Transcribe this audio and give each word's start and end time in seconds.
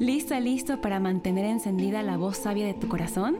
¿Lista, 0.00 0.40
listo 0.40 0.80
para 0.80 0.98
mantener 0.98 1.44
encendida 1.44 2.02
la 2.02 2.16
voz 2.16 2.38
sabia 2.38 2.66
de 2.66 2.74
tu 2.74 2.88
corazón? 2.88 3.38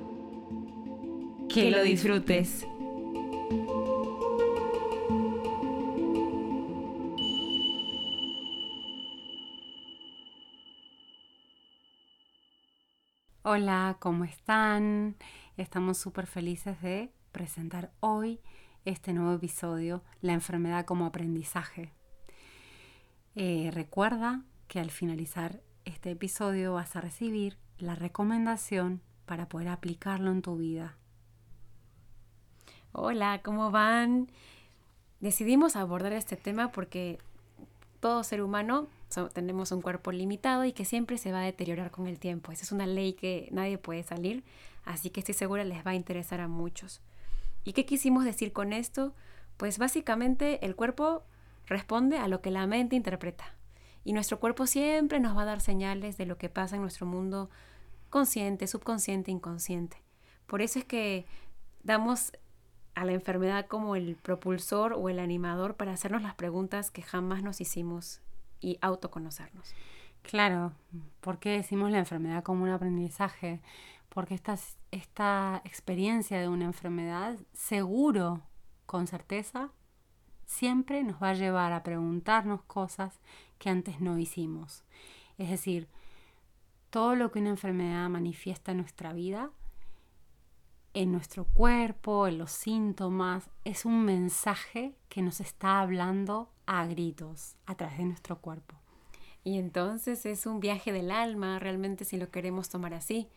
Que, 1.49 1.69
lo 1.73 1.83
disfrutes. 1.83 2.65
Hola, 13.43 13.97
¿cómo 13.99 14.23
están? 14.25 15.17
Estamos 15.57 15.99
súper 15.99 16.29
felices 16.29 16.81
de 16.83 17.11
presentar 17.33 17.91
hoy 17.99 18.39
este 18.85 19.13
nuevo 19.13 19.35
episodio, 19.35 20.05
La 20.21 20.35
enfermedad 20.35 20.85
como 20.85 21.05
aprendizaje. 21.05 21.93
Eh, 23.35 23.71
recuerda 23.73 24.45
que 24.69 24.79
al 24.79 24.93
finalizar 24.93 25.61
este 25.85 26.11
episodio 26.11 26.75
vas 26.75 26.97
a 26.97 27.01
recibir 27.01 27.57
la 27.79 27.95
recomendación 27.95 29.01
para 29.27 29.49
poder 29.49 29.69
aplicarlo 29.69 30.31
en 30.31 30.43
tu 30.43 30.57
vida. 30.57 30.97
Hola, 32.93 33.41
¿cómo 33.43 33.71
van? 33.71 34.31
Decidimos 35.21 35.77
abordar 35.77 36.13
este 36.13 36.37
tema 36.37 36.71
porque 36.71 37.19
todo 38.01 38.23
ser 38.25 38.43
humano 38.43 38.89
tenemos 39.33 39.73
un 39.73 39.81
cuerpo 39.81 40.13
limitado 40.13 40.65
y 40.65 40.73
que 40.73 40.85
siempre 40.85 41.19
se 41.19 41.33
va 41.33 41.41
a 41.41 41.45
deteriorar 41.45 41.91
con 41.91 42.07
el 42.07 42.19
tiempo. 42.19 42.53
Esa 42.53 42.65
es 42.65 42.73
una 42.73 42.87
ley 42.87 43.15
que 43.15 43.49
nadie 43.53 43.79
puede 43.79 44.03
salir, 44.03 44.45
así 44.85 45.11
que 45.11 45.21
estoy 45.21 45.35
segura 45.35 45.65
les 45.65 45.87
va 45.87 45.93
a 45.93 45.95
interesar 45.95 46.41
a 46.41 46.49
muchos. 46.49 47.01
¿Y 47.65 47.73
qué 47.73 47.87
quisimos 47.87 48.25
decir 48.25 48.53
con 48.53 48.73
esto? 48.73 49.15
Pues 49.57 49.79
básicamente 49.79 50.65
el 50.65 50.77
cuerpo 50.77 51.23
responde 51.67 52.19
a 52.19 52.29
lo 52.29 52.41
que 52.41 52.51
la 52.51 52.67
mente 52.67 52.97
interpreta. 52.97 53.55
Y 54.05 54.13
nuestro 54.13 54.39
cuerpo 54.39 54.67
siempre 54.67 55.19
nos 55.19 55.37
va 55.37 55.43
a 55.43 55.47
dar 55.47 55.61
señales 55.61 56.17
de 56.17 56.27
lo 56.27 56.37
que 56.37 56.51
pasa 56.51 56.77
en 56.77 56.83
nuestro 56.83 57.07
mundo 57.07 57.51
consciente, 58.11 58.67
subconsciente, 58.67 59.31
inconsciente. 59.31 60.03
Por 60.47 60.63
eso 60.63 60.79
es 60.79 60.85
que 60.85 61.27
damos 61.83 62.33
a 62.95 63.05
la 63.05 63.13
enfermedad 63.13 63.67
como 63.67 63.97
el 63.97 64.17
propulsor 64.17 64.93
o 64.93 65.09
el 65.09 65.19
animador 65.19 65.75
para 65.77 65.93
hacernos 65.93 66.23
las 66.23 66.35
preguntas 66.35 66.91
que 66.91 67.03
jamás 67.03 67.43
nos 67.43 67.61
hicimos 67.61 68.21
y 68.61 68.79
autoconocernos. 68.81 69.75
Claro, 70.23 70.73
¿por 71.21 71.39
qué 71.39 71.51
decimos 71.51 71.91
la 71.91 71.99
enfermedad 71.99 72.43
como 72.43 72.65
un 72.65 72.71
aprendizaje? 72.71 73.61
Porque 74.09 74.35
esta, 74.35 74.57
esta 74.91 75.61
experiencia 75.65 76.41
de 76.41 76.49
una 76.49 76.65
enfermedad, 76.67 77.37
seguro, 77.53 78.43
con 78.87 79.07
certeza, 79.07 79.71
siempre 80.47 81.03
nos 81.03 81.23
va 81.23 81.31
a 81.31 81.35
llevar 81.35 81.73
a 81.73 81.83
preguntarnos 81.83 82.63
cosas 82.63 83.21
que 83.65 83.71
antes 83.71 83.99
no 83.99 84.19
hicimos. 84.19 84.85
Es 85.39 85.49
decir, 85.49 85.89
todo 86.91 87.17
lo 87.17 87.33
que 87.33 87.39
una 87.39 87.49
enfermedad 87.49 88.11
manifiesta 88.11 88.73
en 88.73 88.77
nuestra 88.77 89.15
vida, 89.15 89.51
en 90.93 91.11
nuestro 91.11 91.47
cuerpo, 91.47 92.27
en 92.27 92.37
los 92.37 92.51
síntomas, 92.51 93.49
es 93.65 93.87
un 93.87 94.05
mensaje 94.05 94.95
que 95.09 95.23
nos 95.23 95.41
está 95.41 95.81
hablando 95.81 96.51
a 96.67 96.87
gritos 96.87 97.57
a 97.65 97.75
través 97.75 97.97
de 97.97 98.05
nuestro 98.05 98.39
cuerpo. 98.39 98.75
Y 99.45 99.57
entonces 99.59 100.27
es 100.27 100.45
un 100.45 100.61
viaje 100.61 100.93
del 100.93 101.11
alma, 101.11 101.59
realmente 101.59 102.05
si 102.05 102.19
lo 102.19 102.31
queremos 102.31 102.69
tomar 102.69 102.93
así. 102.93 103.31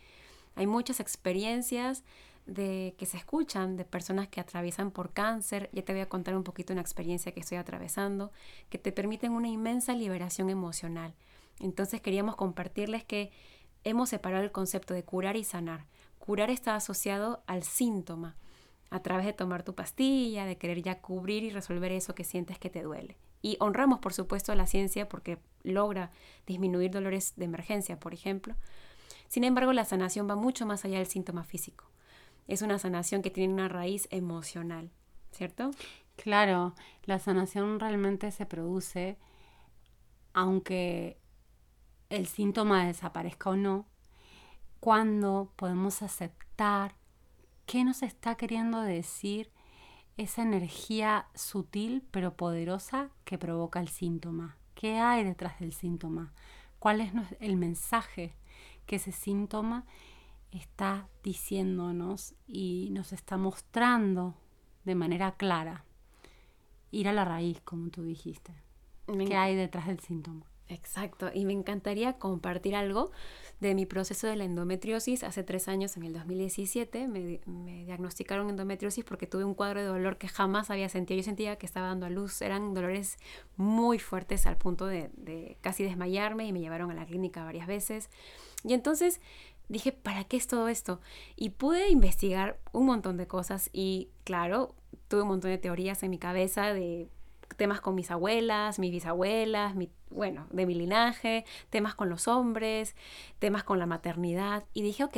Hay 0.55 0.67
muchas 0.67 0.99
experiencias 0.99 2.03
de 2.47 2.95
que 2.97 3.05
se 3.05 3.17
escuchan 3.17 3.75
de 3.75 3.85
personas 3.85 4.29
que 4.29 4.39
atraviesan 4.39 4.89
por 4.91 5.11
cáncer. 5.11 5.69
Ya 5.73 5.83
te 5.83 5.93
voy 5.93 6.01
a 6.01 6.09
contar 6.09 6.35
un 6.35 6.43
poquito 6.43 6.73
una 6.73 6.81
experiencia 6.81 7.33
que 7.33 7.41
estoy 7.41 7.57
atravesando, 7.57 8.31
que 8.69 8.77
te 8.77 8.91
permiten 8.91 9.33
una 9.33 9.49
inmensa 9.49 9.93
liberación 9.93 10.49
emocional. 10.49 11.13
Entonces 11.59 12.01
queríamos 12.01 12.35
compartirles 12.35 13.03
que 13.03 13.31
hemos 13.83 14.09
separado 14.09 14.43
el 14.43 14.51
concepto 14.51 14.93
de 14.93 15.03
curar 15.03 15.35
y 15.35 15.43
sanar. 15.43 15.85
Curar 16.19 16.49
está 16.49 16.75
asociado 16.75 17.43
al 17.47 17.63
síntoma 17.63 18.35
a 18.89 19.01
través 19.01 19.25
de 19.25 19.33
tomar 19.33 19.63
tu 19.63 19.75
pastilla, 19.75 20.45
de 20.45 20.57
querer 20.57 20.81
ya 20.81 21.01
cubrir 21.01 21.43
y 21.43 21.49
resolver 21.49 21.91
eso 21.91 22.15
que 22.15 22.23
sientes 22.23 22.57
que 22.57 22.69
te 22.69 22.81
duele. 22.81 23.17
Y 23.41 23.57
honramos, 23.59 23.99
por 23.99 24.13
supuesto, 24.13 24.53
a 24.53 24.55
la 24.55 24.67
ciencia 24.67 25.09
porque 25.09 25.37
logra 25.63 26.11
disminuir 26.45 26.91
dolores 26.91 27.33
de 27.35 27.45
emergencia, 27.45 27.99
por 27.99 28.13
ejemplo. 28.13 28.55
Sin 29.27 29.43
embargo, 29.43 29.73
la 29.73 29.83
sanación 29.83 30.29
va 30.29 30.35
mucho 30.35 30.65
más 30.65 30.85
allá 30.85 30.97
del 30.97 31.07
síntoma 31.07 31.43
físico. 31.43 31.85
Es 32.47 32.61
una 32.61 32.79
sanación 32.79 33.21
que 33.21 33.31
tiene 33.31 33.53
una 33.53 33.67
raíz 33.67 34.07
emocional, 34.11 34.91
¿cierto? 35.31 35.71
Claro, 36.15 36.73
la 37.03 37.19
sanación 37.19 37.79
realmente 37.79 38.31
se 38.31 38.45
produce 38.45 39.17
aunque 40.33 41.17
el 42.09 42.27
síntoma 42.27 42.85
desaparezca 42.85 43.49
o 43.49 43.55
no, 43.55 43.87
cuando 44.79 45.51
podemos 45.55 46.01
aceptar 46.01 46.95
¿Qué 47.67 47.83
nos 47.83 48.01
está 48.01 48.35
queriendo 48.35 48.79
decir 48.79 49.51
esa 50.15 50.41
energía 50.41 51.27
sutil 51.35 52.01
pero 52.11 52.37
poderosa 52.37 53.09
que 53.25 53.37
provoca 53.37 53.81
el 53.81 53.89
síntoma? 53.89 54.55
¿Qué 54.73 54.99
hay 54.99 55.25
detrás 55.25 55.59
del 55.59 55.73
síntoma? 55.73 56.31
¿Cuál 56.79 57.01
es 57.01 57.11
el 57.41 57.57
mensaje 57.57 58.37
que 58.85 58.95
ese 58.95 59.11
síntoma 59.11 59.85
está 60.51 61.09
diciéndonos 61.23 62.35
y 62.47 62.89
nos 62.91 63.13
está 63.13 63.37
mostrando 63.37 64.35
de 64.85 64.95
manera 64.95 65.33
clara? 65.33 65.85
Ir 66.91 67.07
a 67.07 67.13
la 67.13 67.25
raíz, 67.25 67.61
como 67.61 67.89
tú 67.89 68.03
dijiste. 68.03 68.53
¿Qué 69.05 69.35
hay 69.35 69.55
detrás 69.55 69.87
del 69.87 69.99
síntoma? 69.99 70.45
Exacto, 70.69 71.29
y 71.33 71.45
me 71.45 71.53
encantaría 71.53 72.17
compartir 72.17 72.75
algo 72.75 73.11
de 73.61 73.73
mi 73.73 73.85
proceso 73.85 74.27
de 74.27 74.35
la 74.35 74.43
endometriosis. 74.43 75.23
Hace 75.23 75.43
tres 75.43 75.69
años, 75.69 75.95
en 75.95 76.03
el 76.03 76.13
2017, 76.13 77.07
me, 77.07 77.39
me, 77.45 77.85
diagnosticaron 77.85 78.49
endometriosis 78.49 79.05
porque 79.05 79.27
tuve 79.27 79.45
un 79.45 79.53
cuadro 79.53 79.79
de 79.79 79.87
dolor 79.87 80.17
que 80.17 80.27
jamás 80.27 80.69
había 80.69 80.89
sentido. 80.89 81.17
Yo 81.17 81.23
sentía 81.23 81.55
que 81.57 81.65
estaba 81.65 81.87
dando 81.87 82.05
a 82.05 82.09
luz, 82.09 82.41
eran 82.41 82.73
dolores 82.73 83.17
muy 83.55 83.97
fuertes 83.97 84.45
al 84.45 84.57
punto 84.57 84.85
de, 84.87 85.09
de 85.15 85.57
casi 85.61 85.83
desmayarme 85.83 86.45
y 86.45 86.51
me 86.51 86.59
llevaron 86.59 86.91
a 86.91 86.95
la 86.95 87.05
clínica 87.05 87.45
varias 87.45 87.67
veces. 87.67 88.09
Y 88.65 88.73
entonces 88.73 89.21
dije, 89.69 89.91
¿para 89.91 90.23
qué 90.23 90.37
es 90.37 90.47
todo 90.47 90.69
esto? 90.69 91.01
Y 91.35 91.51
pude 91.51 91.89
investigar 91.89 92.59
un 92.71 92.85
montón 92.85 93.17
de 93.17 93.27
cosas 93.27 93.69
y 93.73 94.09
claro, 94.23 94.75
tuve 95.07 95.23
un 95.23 95.29
montón 95.29 95.51
de 95.51 95.57
teorías 95.57 96.03
en 96.03 96.11
mi 96.11 96.17
cabeza 96.17 96.73
de 96.73 97.09
temas 97.55 97.81
con 97.81 97.95
mis 97.95 98.11
abuelas, 98.11 98.79
mis 98.79 98.91
bisabuelas, 98.91 99.75
mi, 99.75 99.89
bueno, 100.09 100.47
de 100.51 100.65
mi 100.65 100.75
linaje, 100.75 101.45
temas 101.69 101.95
con 101.95 102.09
los 102.09 102.27
hombres, 102.27 102.95
temas 103.39 103.63
con 103.63 103.79
la 103.79 103.85
maternidad. 103.85 104.65
Y 104.73 104.83
dije, 104.83 105.03
ok, 105.03 105.17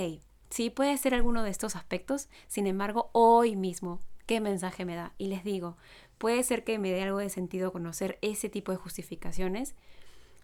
sí 0.49 0.69
puede 0.69 0.97
ser 0.97 1.13
alguno 1.13 1.43
de 1.43 1.49
estos 1.49 1.75
aspectos, 1.75 2.29
sin 2.47 2.67
embargo, 2.67 3.09
hoy 3.13 3.55
mismo, 3.55 3.99
¿qué 4.25 4.39
mensaje 4.39 4.85
me 4.85 4.95
da? 4.95 5.13
Y 5.17 5.27
les 5.27 5.43
digo, 5.43 5.77
puede 6.17 6.43
ser 6.43 6.63
que 6.63 6.79
me 6.79 6.91
dé 6.91 7.03
algo 7.03 7.19
de 7.19 7.29
sentido 7.29 7.71
conocer 7.71 8.17
ese 8.21 8.49
tipo 8.49 8.71
de 8.71 8.77
justificaciones, 8.77 9.75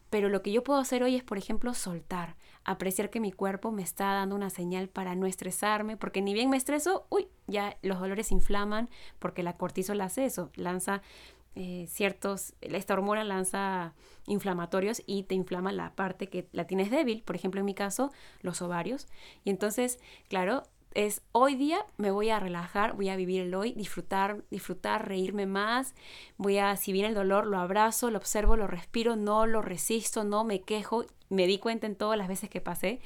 pero 0.10 0.30
lo 0.30 0.42
que 0.42 0.52
yo 0.52 0.64
puedo 0.64 0.80
hacer 0.80 1.04
hoy 1.04 1.16
es, 1.16 1.24
por 1.24 1.38
ejemplo, 1.38 1.74
soltar, 1.74 2.36
apreciar 2.66 3.10
que 3.10 3.20
mi 3.20 3.32
cuerpo 3.32 3.72
me 3.72 3.84
está 3.84 4.14
dando 4.14 4.36
una 4.36 4.50
señal 4.50 4.90
para 4.90 5.16
no 5.16 5.28
estresarme, 5.28 5.98
porque 5.98 6.22
ni 6.22 6.34
bien 6.34 6.50
me 6.50 6.58
estreso, 6.58 7.06
uy, 7.10 7.28
ya 7.48 7.78
los 7.82 8.00
dolores 8.00 8.32
inflaman, 8.32 8.90
porque 9.20 9.44
la 9.44 9.56
cortisol 9.56 10.02
hace 10.02 10.26
eso, 10.26 10.52
lanza 10.56 11.02
eh, 11.58 11.86
ciertos, 11.88 12.54
esta 12.60 12.96
hormona 12.96 13.24
lanza 13.24 13.94
inflamatorios 14.28 15.02
y 15.06 15.24
te 15.24 15.36
inflama 15.36 15.72
la 15.72 15.96
parte 15.96 16.28
que 16.28 16.50
la 16.52 16.68
tienes 16.68 16.92
débil, 16.92 17.24
por 17.24 17.38
ejemplo 17.38 17.62
en 17.62 17.66
mi 17.66 17.74
caso 17.74 18.12
los 18.42 18.62
ovarios. 18.62 19.08
Y 19.46 19.52
entonces, 19.52 20.00
claro, 20.28 20.64
es 20.96 21.22
hoy 21.34 21.56
día 21.56 21.86
me 21.98 22.10
voy 22.10 22.30
a 22.30 22.40
relajar, 22.40 22.96
voy 22.96 23.10
a 23.10 23.16
vivir 23.16 23.42
el 23.42 23.54
hoy, 23.54 23.74
disfrutar, 23.74 24.44
disfrutar, 24.50 25.08
reírme 25.08 25.46
más, 25.46 25.94
voy 26.38 26.58
a, 26.58 26.76
si 26.78 26.92
viene 26.92 27.10
el 27.10 27.14
dolor, 27.14 27.46
lo 27.46 27.60
abrazo, 27.60 28.10
lo 28.10 28.18
observo, 28.18 28.56
lo 28.56 28.66
respiro, 28.66 29.16
no 29.16 29.46
lo 29.46 29.62
resisto, 29.62 30.24
no 30.24 30.44
me 30.44 30.62
quejo, 30.62 31.06
me 31.30 31.46
di 31.46 31.60
cuenta 31.60 31.86
en 31.86 31.96
todas 31.96 32.18
las 32.18 32.28
veces 32.28 32.50
que 32.50 32.62
pasé 32.62 33.02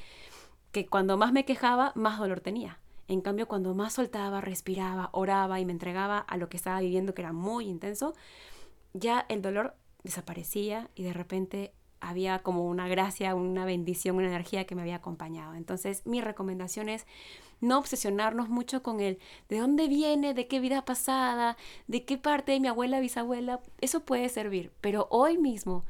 que 0.72 0.86
cuando 0.86 1.16
más 1.16 1.32
me 1.32 1.44
quejaba, 1.44 1.92
más 1.96 2.18
dolor 2.18 2.40
tenía. 2.40 2.78
En 3.08 3.20
cambio, 3.22 3.48
cuando 3.48 3.74
más 3.74 3.94
soltaba, 3.94 4.40
respiraba, 4.40 5.10
oraba 5.12 5.58
y 5.58 5.64
me 5.64 5.72
entregaba 5.72 6.18
a 6.18 6.36
lo 6.36 6.48
que 6.48 6.56
estaba 6.56 6.80
viviendo, 6.80 7.12
que 7.12 7.22
era 7.22 7.32
muy 7.32 7.66
intenso, 7.66 8.14
ya 8.92 9.26
el 9.28 9.42
dolor 9.42 9.74
desaparecía 10.04 10.88
y 10.94 11.02
de 11.02 11.12
repente 11.12 11.72
había 12.00 12.40
como 12.40 12.66
una 12.66 12.88
gracia, 12.88 13.34
una 13.34 13.64
bendición, 13.64 14.16
una 14.16 14.28
energía 14.28 14.64
que 14.64 14.74
me 14.74 14.82
había 14.82 14.96
acompañado. 14.96 15.54
Entonces 15.54 16.06
mi 16.06 16.20
recomendación 16.20 16.88
es 16.88 17.06
no 17.60 17.78
obsesionarnos 17.78 18.48
mucho 18.48 18.82
con 18.82 19.00
el 19.00 19.18
de 19.48 19.58
dónde 19.58 19.88
viene, 19.88 20.34
de 20.34 20.48
qué 20.48 20.60
vida 20.60 20.84
pasada, 20.84 21.56
de 21.86 22.04
qué 22.04 22.16
parte 22.16 22.52
de 22.52 22.60
mi 22.60 22.68
abuela, 22.68 23.00
bisabuela. 23.00 23.60
Eso 23.80 24.04
puede 24.04 24.28
servir, 24.28 24.72
pero 24.80 25.08
hoy 25.10 25.38
mismo, 25.38 25.84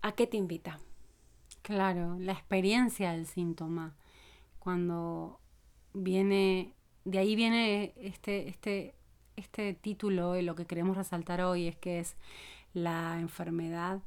¿a 0.00 0.12
qué 0.12 0.26
te 0.26 0.36
invita? 0.36 0.78
Claro, 1.62 2.16
la 2.18 2.32
experiencia 2.32 3.12
del 3.12 3.26
síntoma. 3.26 3.94
Cuando 4.58 5.38
viene, 5.92 6.74
de 7.04 7.18
ahí 7.18 7.36
viene 7.36 7.92
este, 7.96 8.48
este, 8.48 8.94
este 9.36 9.74
título 9.74 10.36
y 10.36 10.42
lo 10.42 10.54
que 10.54 10.66
queremos 10.66 10.96
resaltar 10.96 11.42
hoy 11.42 11.68
es 11.68 11.76
que 11.76 12.00
es 12.00 12.16
la 12.72 13.18
enfermedad 13.20 14.00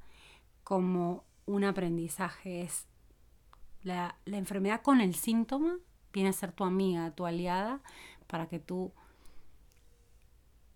como 0.64 1.24
un 1.46 1.64
aprendizaje, 1.64 2.62
es 2.62 2.88
la, 3.84 4.18
la 4.26 4.38
enfermedad 4.38 4.82
con 4.82 5.02
el 5.02 5.16
síntoma 5.16 5.78
viene 6.12 6.30
a 6.30 6.34
ser 6.34 6.52
tu 6.52 6.64
amiga, 6.64 7.12
tu 7.12 7.26
aliada, 7.26 7.82
para 8.28 8.48
que 8.48 8.60
tú 8.60 8.94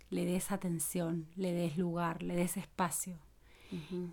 le 0.09 0.25
des 0.25 0.51
atención, 0.51 1.27
le 1.35 1.53
des 1.53 1.77
lugar, 1.77 2.23
le 2.23 2.35
des 2.35 2.57
espacio. 2.57 3.17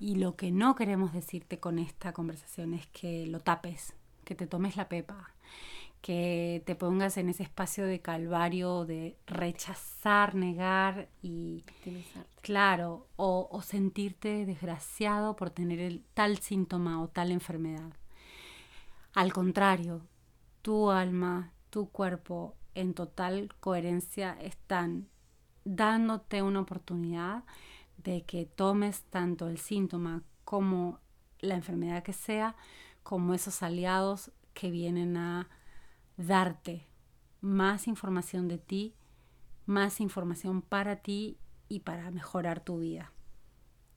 Y 0.01 0.17
lo 0.17 0.37
que 0.37 0.51
no 0.51 0.75
queremos 0.75 1.15
decirte 1.15 1.59
con 1.59 1.79
esta 1.79 2.13
conversación 2.13 2.75
es 2.75 2.87
que 2.89 3.27
lo 3.27 3.41
tapes, 3.41 3.95
que 4.27 4.35
te 4.35 4.47
tomes 4.47 4.77
la 4.77 4.91
pepa, 4.91 5.33
que 6.01 6.63
te 6.67 6.75
pongas 6.75 7.17
en 7.17 7.29
ese 7.29 7.43
espacio 7.43 7.87
de 7.87 8.01
calvario, 8.01 8.85
de 8.85 9.17
rechazar, 9.27 10.35
negar 10.35 11.09
y... 11.23 11.65
Claro, 12.43 13.09
o, 13.17 13.49
o 13.51 13.63
sentirte 13.63 14.47
desgraciado 14.47 15.35
por 15.35 15.51
tener 15.51 15.81
el, 15.81 16.05
tal 16.15 16.39
síntoma 16.39 17.03
o 17.03 17.09
tal 17.09 17.33
enfermedad. 17.33 17.93
Al 19.15 19.33
contrario, 19.33 20.03
tu 20.63 20.91
alma, 20.91 21.53
tu 21.71 21.89
cuerpo 21.89 22.55
en 22.75 22.95
total 22.95 23.49
coherencia 23.61 24.37
están 24.41 25.09
dándote 25.65 26.43
una 26.43 26.61
oportunidad 26.61 27.45
de 27.97 28.23
que 28.23 28.47
tomes 28.47 29.03
tanto 29.11 29.49
el 29.49 29.59
síntoma 29.59 30.23
como 30.45 31.01
la 31.41 31.55
enfermedad 31.55 32.03
que 32.03 32.13
sea, 32.13 32.55
como 33.03 33.35
esos 33.35 33.63
aliados 33.63 34.31
que 34.55 34.71
vienen 34.71 35.17
a 35.17 35.49
darte 36.17 36.87
más 37.41 37.89
información 37.89 38.49
de 38.49 38.59
ti, 38.59 38.95
más 39.67 40.01
información 40.01 40.63
para 40.63 40.97
ti 40.97 41.39
y 41.69 41.81
para 41.81 42.11
mejorar 42.11 42.61
tu 42.61 42.79
vida. 42.79 43.13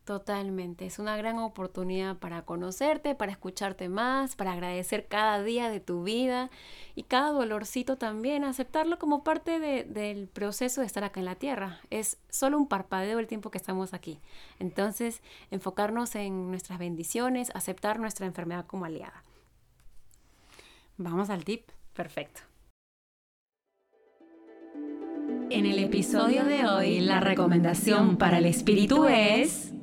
Totalmente, 0.09 0.87
es 0.87 0.97
una 0.97 1.15
gran 1.17 1.37
oportunidad 1.37 2.17
para 2.17 2.41
conocerte, 2.41 3.13
para 3.13 3.31
escucharte 3.31 3.89
más, 3.89 4.35
para 4.35 4.53
agradecer 4.53 5.07
cada 5.07 5.43
día 5.43 5.69
de 5.69 5.79
tu 5.79 6.01
vida 6.01 6.49
y 6.95 7.03
cada 7.03 7.29
dolorcito 7.29 7.95
también, 7.95 8.43
aceptarlo 8.43 8.97
como 8.97 9.23
parte 9.23 9.59
del 9.59 10.27
proceso 10.27 10.81
de 10.81 10.87
estar 10.87 11.03
acá 11.03 11.19
en 11.19 11.27
la 11.27 11.35
tierra. 11.35 11.79
Es 11.91 12.17
solo 12.27 12.57
un 12.57 12.67
parpadeo 12.67 13.19
el 13.19 13.27
tiempo 13.27 13.51
que 13.51 13.59
estamos 13.59 13.93
aquí. 13.93 14.19
Entonces, 14.57 15.21
enfocarnos 15.51 16.15
en 16.15 16.49
nuestras 16.49 16.79
bendiciones, 16.79 17.51
aceptar 17.53 17.99
nuestra 17.99 18.25
enfermedad 18.25 18.65
como 18.65 18.85
aliada. 18.85 19.23
Vamos 20.97 21.29
al 21.29 21.45
tip. 21.45 21.69
Perfecto. 21.93 22.41
En 25.51 25.65
el 25.65 25.79
episodio 25.79 26.45
de 26.45 26.67
hoy, 26.67 26.99
la 26.99 27.19
recomendación 27.19 28.17
para 28.17 28.37
el 28.37 28.45
espíritu 28.45 29.05
es... 29.05 29.73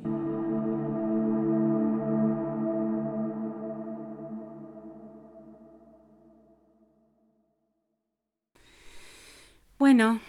Bueno, 9.77 10.21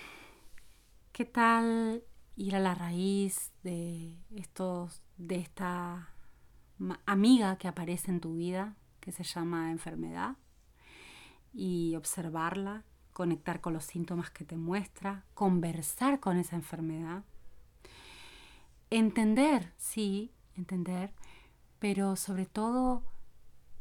¿qué 1.12 1.24
tal 1.24 2.02
ir 2.36 2.54
a 2.54 2.60
la 2.60 2.74
raíz 2.74 3.52
de 3.62 4.16
estos, 4.34 5.02
de 5.16 5.36
esta 5.36 6.14
amiga 7.06 7.56
que 7.58 7.68
aparece 7.68 8.10
en 8.10 8.20
tu 8.20 8.34
vida, 8.34 8.76
que 9.00 9.12
se 9.12 9.24
llama 9.24 9.70
enfermedad, 9.70 10.36
y 11.52 11.94
observarla, 11.96 12.84
conectar 13.12 13.60
con 13.60 13.72
los 13.72 13.84
síntomas 13.84 14.30
que 14.30 14.44
te 14.44 14.56
muestra, 14.56 15.24
conversar 15.34 16.20
con 16.20 16.36
esa 16.36 16.56
enfermedad, 16.56 17.24
entender, 18.90 19.72
sí, 19.76 20.32
entender, 20.54 21.12
pero 21.78 22.16
sobre 22.16 22.46
todo 22.46 23.02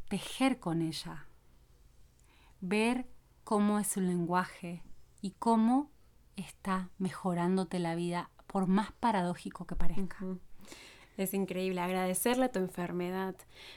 tejer 0.09 0.59
con 0.59 0.81
ella, 0.81 1.27
ver 2.61 3.07
cómo 3.43 3.79
es 3.79 3.87
su 3.87 4.01
lenguaje, 4.01 4.83
y 5.21 5.31
cómo 5.31 5.91
está 6.35 6.89
mejorándote 6.97 7.79
la 7.79 7.95
vida, 7.95 8.29
por 8.45 8.67
más 8.67 8.91
paradójico 8.93 9.65
que 9.65 9.75
parezca. 9.75 10.17
Es 11.17 11.33
increíble 11.33 11.81
agradecerle 11.81 12.47
tu 12.47 12.59
enfermedad. 12.59 13.35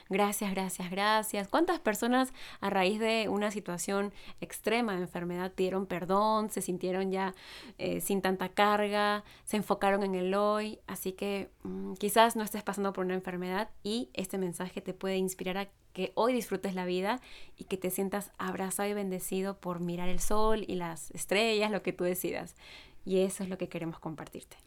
Gracias, 0.09 0.51
gracias, 0.51 0.91
gracias. 0.91 1.47
¿Cuántas 1.47 1.79
personas 1.79 2.33
a 2.59 2.69
raíz 2.69 2.99
de 2.99 3.29
una 3.29 3.49
situación 3.49 4.13
extrema 4.41 4.95
de 4.95 5.01
enfermedad 5.01 5.51
dieron 5.57 5.87
perdón, 5.87 6.51
se 6.51 6.61
sintieron 6.61 7.11
ya 7.11 7.33
eh, 7.79 7.99
sin 7.99 8.21
tanta 8.21 8.49
carga, 8.49 9.23
se 9.43 9.57
enfocaron 9.57 10.03
en 10.03 10.13
el 10.13 10.35
hoy? 10.35 10.79
Así 10.85 11.13
que 11.13 11.49
mm, 11.63 11.93
quizás 11.93 12.35
no 12.35 12.43
estés 12.43 12.61
pasando 12.61 12.93
por 12.93 13.05
una 13.05 13.15
enfermedad 13.15 13.71
y 13.83 14.09
este 14.13 14.37
mensaje 14.37 14.79
te 14.79 14.93
puede 14.93 15.17
inspirar 15.17 15.57
a 15.57 15.67
que 15.93 16.11
hoy 16.15 16.33
disfrutes 16.33 16.75
la 16.75 16.85
vida 16.85 17.21
y 17.57 17.65
que 17.65 17.77
te 17.77 17.89
sientas 17.89 18.31
abrazado 18.37 18.87
y 18.87 18.93
bendecido 18.93 19.59
por 19.59 19.79
mirar 19.79 20.09
el 20.09 20.19
sol 20.19 20.63
y 20.67 20.75
las 20.75 21.11
estrellas, 21.11 21.71
lo 21.71 21.81
que 21.81 21.91
tú 21.91 22.03
decidas. 22.03 22.55
Y 23.03 23.21
eso 23.21 23.43
es 23.43 23.49
lo 23.49 23.57
que 23.57 23.67
queremos 23.67 23.99
compartirte. 23.99 24.57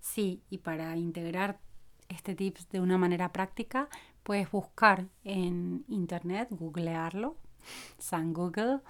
Sí, 0.00 0.42
y 0.50 0.58
para 0.58 0.96
integrar 0.96 1.58
este 2.08 2.34
tips 2.34 2.68
de 2.68 2.80
una 2.80 2.98
manera 2.98 3.32
práctica, 3.32 3.88
puedes 4.22 4.50
buscar 4.50 5.06
en 5.24 5.84
internet, 5.88 6.48
googlearlo, 6.50 7.36
San 7.98 8.32
Google, 8.32 8.80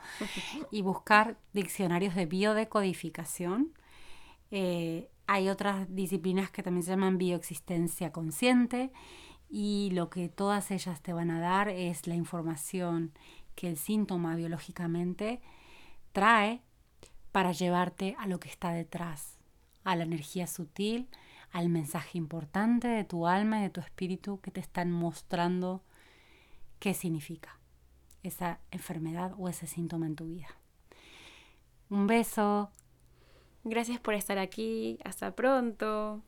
y 0.71 0.83
buscar 0.83 1.37
diccionarios 1.53 2.15
de 2.15 2.27
biodecodificación. 2.27 3.73
Eh, 4.51 5.09
hay 5.27 5.49
otras 5.49 5.93
disciplinas 5.95 6.51
que 6.51 6.63
también 6.63 6.83
se 6.83 6.91
llaman 6.91 7.19
bioexistencia 7.19 8.13
consciente 8.13 8.93
y 9.49 9.91
lo 9.93 10.11
que 10.11 10.29
todas 10.29 10.71
ellas 10.71 11.01
te 11.01 11.13
van 11.13 11.31
a 11.31 11.41
dar 11.41 11.69
es 11.69 12.07
la 12.07 12.15
información 12.15 13.13
que 13.55 13.69
el 13.69 13.77
síntoma 13.77 14.35
biológicamente 14.37 15.41
trae 16.13 16.63
para 17.33 17.53
llevarte 17.53 18.17
a 18.19 18.27
lo 18.27 18.39
que 18.39 18.49
está 18.49 18.73
detrás, 18.73 19.39
a 19.85 19.97
la 19.97 20.05
energía 20.05 20.47
sutil, 20.47 21.09
al 21.55 21.69
mensaje 21.69 22.19
importante 22.19 22.89
de 22.89 23.05
tu 23.05 23.29
alma 23.29 23.61
y 23.61 23.63
de 23.63 23.71
tu 23.71 23.81
espíritu 23.81 24.41
que 24.41 24.51
te 24.51 24.59
están 24.59 24.91
mostrando 24.91 25.85
qué 26.81 26.95
significa 26.95 27.61
esa 28.25 28.59
enfermedad 28.73 29.35
o 29.39 29.49
ese 29.49 29.69
síntoma 29.69 30.07
en 30.07 30.17
tu 30.17 30.27
vida. 30.27 30.49
Un 31.91 32.09
beso. 32.09 32.73
Gracias 33.63 34.01
por 34.01 34.15
estar 34.15 34.37
aquí. 34.37 34.99
Hasta 35.05 35.37
pronto. 35.37 36.23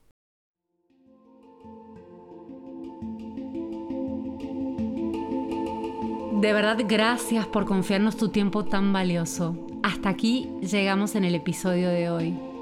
De 6.40 6.52
verdad, 6.52 6.78
gracias 6.86 7.48
por 7.48 7.66
confiarnos 7.66 8.16
tu 8.16 8.28
tiempo 8.28 8.64
tan 8.64 8.92
valioso. 8.92 9.66
Hasta 9.82 10.08
aquí 10.08 10.48
llegamos 10.60 11.16
en 11.16 11.24
el 11.24 11.34
episodio 11.34 11.88
de 11.88 12.10
hoy. 12.10 12.55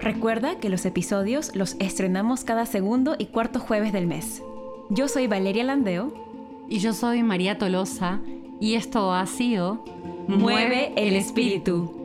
Recuerda 0.00 0.56
que 0.56 0.68
los 0.68 0.84
episodios 0.84 1.54
los 1.54 1.76
estrenamos 1.78 2.44
cada 2.44 2.66
segundo 2.66 3.16
y 3.18 3.26
cuarto 3.26 3.60
jueves 3.60 3.92
del 3.92 4.06
mes. 4.06 4.42
Yo 4.90 5.08
soy 5.08 5.26
Valeria 5.26 5.64
Landeo. 5.64 6.12
Y 6.68 6.78
yo 6.80 6.92
soy 6.92 7.22
María 7.22 7.58
Tolosa. 7.58 8.20
Y 8.60 8.74
esto 8.74 9.12
ha 9.12 9.26
sido 9.26 9.84
Mueve 10.28 10.92
el 10.96 11.14
espíritu. 11.14 11.95